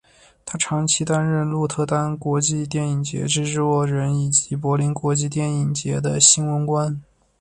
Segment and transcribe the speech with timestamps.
[0.47, 6.99] 他长期担任鹿特丹国际电影节制作人以及柏林国际电影节的新闻官。